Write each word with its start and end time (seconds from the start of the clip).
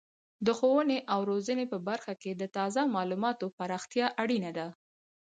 د 0.45 0.47
ښوونې 0.57 0.99
او 1.13 1.19
روزنې 1.31 1.65
په 1.71 1.77
برخه 1.87 2.13
کې 2.21 2.31
د 2.35 2.43
تازه 2.55 2.81
معلوماتو 2.95 3.45
پراختیا 3.57 4.05
اړینه 4.21 4.51
ده. 4.57 4.67